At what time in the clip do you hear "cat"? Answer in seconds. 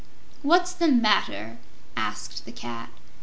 2.51-2.89